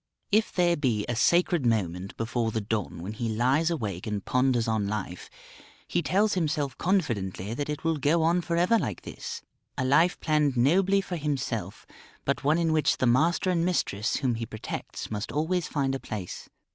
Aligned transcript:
If 0.31 0.51
there 0.51 0.75
be 0.75 1.05
a 1.07 1.15
sacred 1.15 1.63
moment 1.63 2.17
before 2.17 2.49
the 2.49 2.59
dawn 2.59 3.03
when 3.03 3.13
he 3.13 3.29
lies 3.29 3.69
awake 3.69 4.07
and 4.07 4.25
ponders 4.25 4.67
on 4.67 4.87
life, 4.87 5.29
he 5.87 6.01
tells 6.01 6.33
himself 6.33 6.75
confidently 6.79 7.53
that 7.53 7.69
it 7.69 7.83
will 7.83 7.97
go 7.97 8.23
on 8.23 8.41
for 8.41 8.55
ever 8.57 8.79
like 8.79 9.03
this 9.03 9.43
a 9.77 9.85
life 9.85 10.19
planned 10.19 10.57
nobly 10.57 11.01
for 11.01 11.17
himself, 11.17 11.85
but 12.25 12.43
one 12.43 12.57
in 12.57 12.73
which 12.73 12.97
the 12.97 13.05
master 13.05 13.51
and 13.51 13.63
mistress 13.63 14.15
whom 14.15 14.33
he 14.33 14.45
protects 14.47 15.11
must 15.11 15.31
always 15.31 15.67
find 15.67 15.93
a 15.93 15.99
place. 15.99 16.49